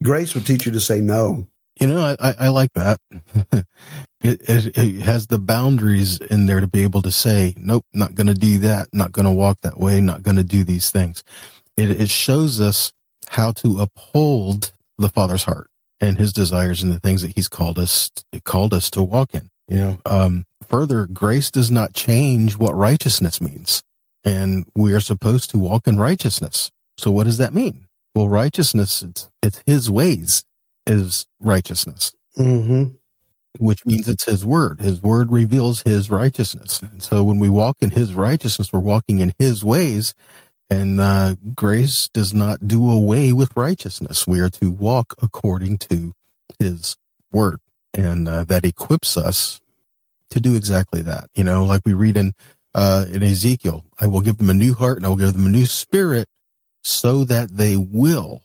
[0.05, 1.47] grace will teach you to say no
[1.81, 3.01] you know, I, I like that.
[4.23, 8.15] it, it, it, has the boundaries in there to be able to say, nope, not
[8.15, 10.91] going to do that, not going to walk that way, not going to do these
[10.91, 11.23] things.
[11.77, 12.93] It, it shows us
[13.29, 15.69] how to uphold the Father's heart
[16.01, 18.11] and His desires and the things that He's called us
[18.45, 19.49] called us to walk in.
[19.69, 23.83] You know, um, further, grace does not change what righteousness means,
[24.25, 26.71] and we are supposed to walk in righteousness.
[26.99, 27.87] So, what does that mean?
[28.15, 30.45] Well, righteousness it's, it's His ways
[30.87, 32.95] is righteousness, mm-hmm.
[33.59, 34.81] Which means it's His word.
[34.81, 36.83] His word reveals His righteousness.
[36.83, 40.15] And so when we walk in His righteousness, we're walking in His ways.
[40.71, 44.27] And uh, grace does not do away with righteousness.
[44.27, 46.13] We are to walk according to
[46.59, 46.97] His
[47.33, 47.61] word,
[47.95, 49.61] and uh, that equips us
[50.31, 51.31] to do exactly that.
[51.35, 52.33] You know, like we read in
[52.75, 55.47] uh, in Ezekiel, I will give them a new heart and I will give them
[55.47, 56.29] a new spirit,
[56.85, 58.43] so that they will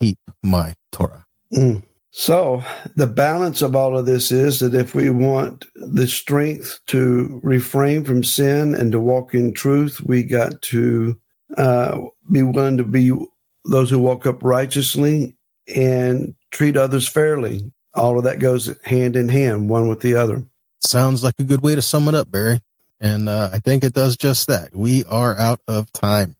[0.00, 1.26] keep my Torah.
[1.52, 1.82] Mm.
[2.18, 2.64] So,
[2.96, 8.04] the balance of all of this is that if we want the strength to refrain
[8.04, 11.16] from sin and to walk in truth, we got to
[11.56, 13.12] uh, be willing to be
[13.66, 15.36] those who walk up righteously
[15.72, 17.70] and treat others fairly.
[17.94, 20.44] All of that goes hand in hand, one with the other.
[20.80, 22.60] Sounds like a good way to sum it up, Barry.
[23.00, 24.74] And uh, I think it does just that.
[24.74, 26.34] We are out of time.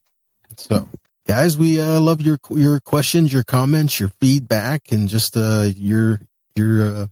[0.56, 0.88] So,
[1.28, 6.22] guys, we uh, love your your questions, your comments, your feedback, and just uh, your
[6.56, 7.06] your uh,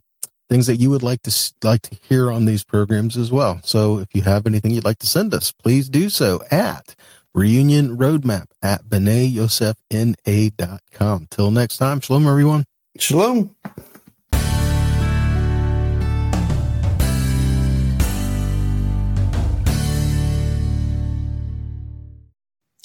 [0.48, 3.60] things that you would like to like to hear on these programs as well.
[3.62, 6.96] So if you have anything you'd like to send us, please do so at
[7.34, 8.82] reunion roadmap at
[10.92, 11.26] com.
[11.30, 12.64] Till next time, shalom, everyone.
[12.98, 13.54] Shalom.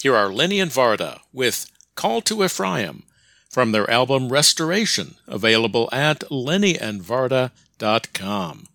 [0.02, 3.04] Here are Lenny and Varda with Call to Ephraim
[3.47, 8.68] from their album Restoration, available at lennyandvarda.com.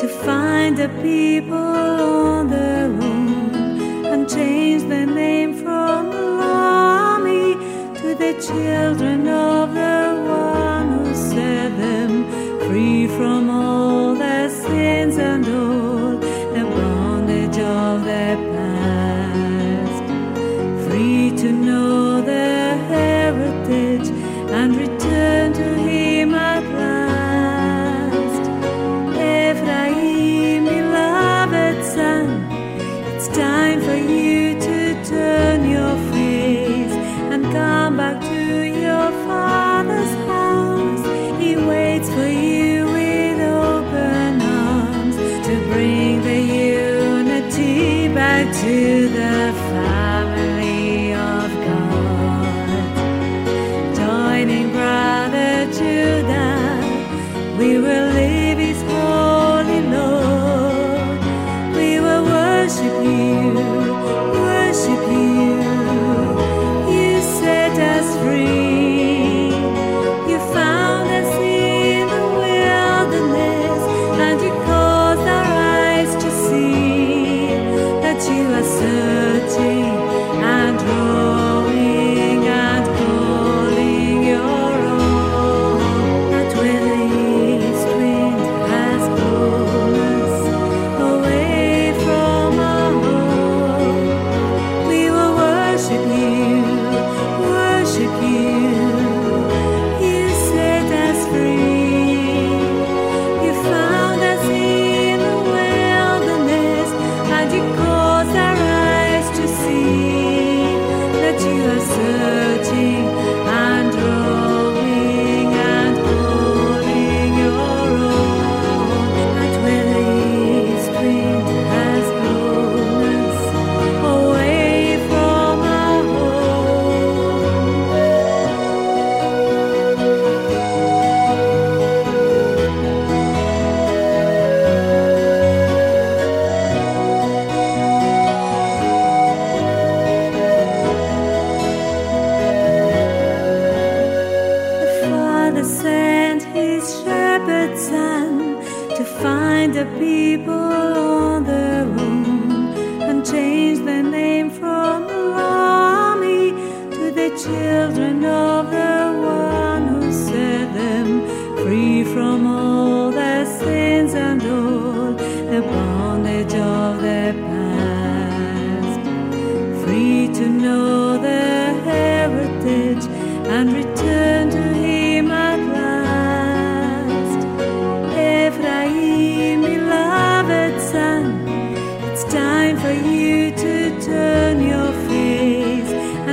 [0.00, 3.54] to find the people on their own
[4.06, 7.52] and change their name from Lo-Ammi
[7.98, 9.99] to the children of the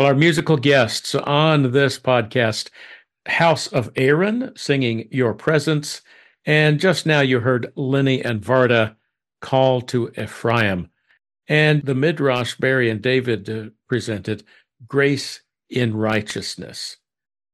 [0.00, 2.70] Well, our musical guests on this podcast,
[3.26, 6.00] House of Aaron singing Your Presence.
[6.46, 8.96] And just now you heard Lenny and Varda
[9.42, 10.88] call to Ephraim.
[11.48, 14.42] And the Midrash Barry and David uh, presented
[14.88, 16.96] Grace in Righteousness.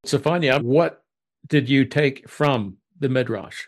[0.06, 1.02] Sophania, what
[1.48, 3.64] did you take from the Midrash?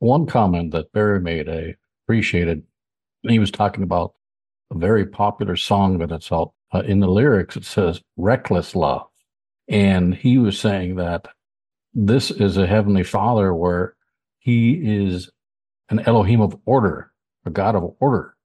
[0.00, 2.64] One comment that Barry made, I appreciated.
[3.22, 4.12] He was talking about
[4.70, 7.56] a very popular song that it's out uh, in the lyrics.
[7.56, 9.08] It says "reckless love,"
[9.68, 11.28] and he was saying that
[11.94, 13.96] this is a heavenly Father where
[14.38, 15.30] He is
[15.90, 17.12] an Elohim of order,
[17.44, 18.36] a God of order.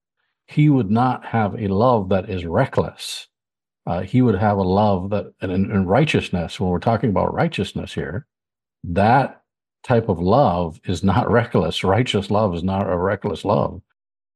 [0.46, 3.28] He would not have a love that is reckless.
[3.86, 6.58] Uh, he would have a love that, and in righteousness.
[6.58, 8.26] When we're talking about righteousness here,
[8.84, 9.42] that
[9.84, 11.84] type of love is not reckless.
[11.84, 13.80] Righteous love is not a reckless love.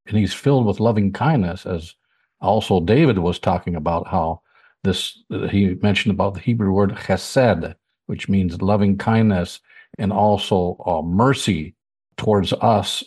[0.06, 1.94] And he's filled with loving kindness, as
[2.40, 4.42] also David was talking about how
[4.82, 7.74] this, he mentioned about the Hebrew word chesed,
[8.06, 9.60] which means loving kindness
[9.98, 11.74] and also uh, mercy
[12.16, 13.04] towards us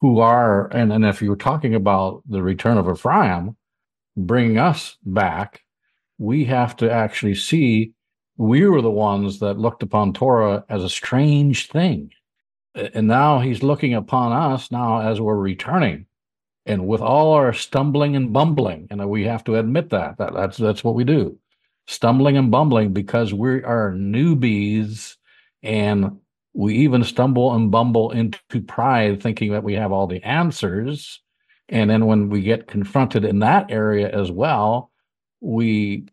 [0.00, 3.56] who are, and, and if you're talking about the return of Ephraim,
[4.16, 5.62] bringing us back,
[6.18, 7.92] we have to actually see
[8.36, 12.10] we were the ones that looked upon Torah as a strange thing.
[12.74, 16.06] And now he's looking upon us now as we're returning.
[16.68, 20.58] And with all our stumbling and bumbling, and we have to admit that, that that's
[20.58, 21.38] that's what we do.
[21.86, 25.16] Stumbling and bumbling because we are newbies
[25.62, 26.20] and
[26.52, 31.22] we even stumble and bumble into pride thinking that we have all the answers.
[31.70, 34.90] And then when we get confronted in that area as well,
[35.40, 36.06] we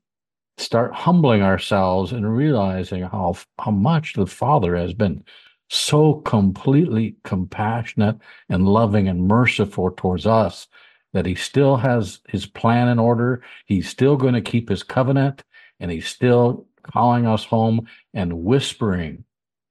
[0.57, 5.21] start humbling ourselves and realizing how how much the father has been
[5.70, 8.18] so completely compassionate
[8.49, 10.68] and loving and merciful towards us
[11.13, 15.43] that he still has his plan in order he's still going to keep his covenant
[15.80, 19.24] and he's still calling us home and whispering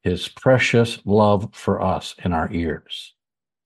[0.03, 3.15] his precious love for us in our ears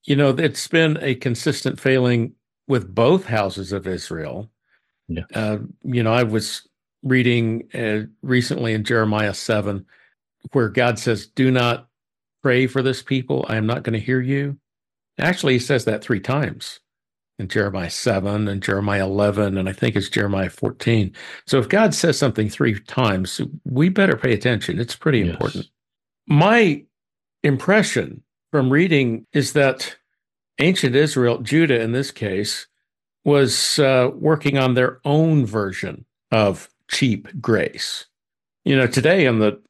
[0.04, 2.34] You know, it's been a consistent failing
[2.68, 4.50] with both houses of Israel.
[5.08, 5.24] Yeah.
[5.34, 6.68] Uh, you know, I was
[7.02, 9.86] reading uh, recently in Jeremiah 7
[10.52, 11.87] where God says, Do not
[12.42, 13.44] pray for this people.
[13.48, 14.58] I am not going to hear you.
[15.18, 16.80] Actually, he says that three times
[17.38, 21.14] in Jeremiah 7 and Jeremiah 11, and I think it's Jeremiah 14.
[21.46, 24.80] So if God says something three times, we better pay attention.
[24.80, 25.30] It's pretty Yes.
[25.30, 25.66] important.
[26.28, 26.84] My
[27.42, 28.22] impression
[28.52, 29.96] from reading is that
[30.60, 32.66] ancient Israel, Judah in this case,
[33.24, 38.06] was uh, working on their own version of cheap grace.
[38.64, 39.60] You know, today in the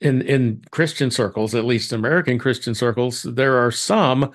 [0.00, 4.32] in in Christian circles, at least American Christian circles, there are some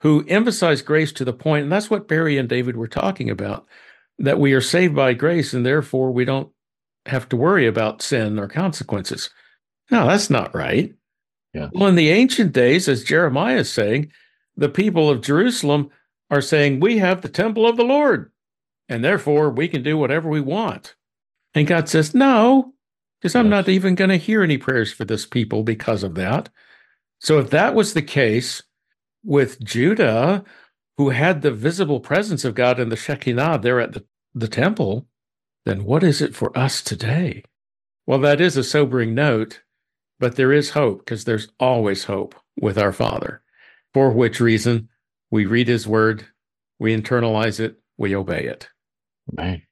[0.00, 3.66] who emphasize grace to the point, and that's what Barry and David were talking about,
[4.18, 6.50] that we are saved by grace and therefore we don't
[7.06, 9.30] have to worry about sin or consequences.
[9.90, 10.92] No, that's not right.
[11.52, 11.68] Yeah.
[11.72, 14.10] Well, in the ancient days, as Jeremiah is saying,
[14.56, 15.90] the people of Jerusalem
[16.30, 18.30] are saying, We have the temple of the Lord,
[18.88, 20.96] and therefore we can do whatever we want.
[21.54, 22.73] And God says, No,
[23.24, 26.50] because I'm not even going to hear any prayers for this people because of that.
[27.20, 28.62] So if that was the case
[29.24, 30.44] with Judah,
[30.98, 34.04] who had the visible presence of God in the Shekinah there at the,
[34.34, 35.08] the temple,
[35.64, 37.42] then what is it for us today?
[38.06, 39.62] Well, that is a sobering note,
[40.20, 43.42] but there is hope because there's always hope with our Father,
[43.94, 44.90] for which reason
[45.30, 46.26] we read His Word,
[46.78, 48.68] we internalize it, we obey it.
[49.32, 49.62] man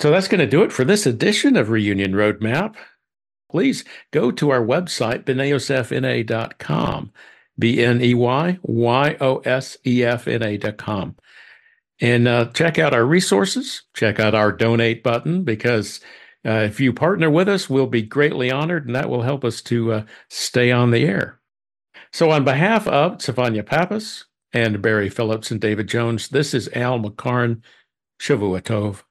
[0.00, 2.74] So that's going to do it for this edition of Reunion Roadmap.
[3.50, 7.12] Please go to our website, bnaiyosefna.com,
[7.58, 11.16] B N E Y Y O S E F N A.com.
[12.00, 16.00] And uh, check out our resources, check out our donate button, because
[16.46, 19.60] uh, if you partner with us, we'll be greatly honored, and that will help us
[19.62, 21.38] to uh, stay on the air.
[22.10, 24.24] So, on behalf of Savanya Pappas
[24.54, 27.60] and Barry Phillips and David Jones, this is Al McCarn.
[28.18, 29.02] Shavua Tov.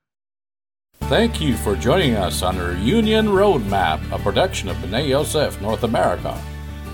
[1.01, 6.39] Thank you for joining us on Reunion Roadmap, a production of B'nai Yosef North America.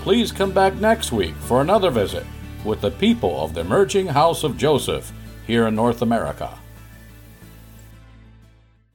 [0.00, 2.24] Please come back next week for another visit
[2.64, 5.12] with the people of the emerging House of Joseph
[5.46, 6.58] here in North America.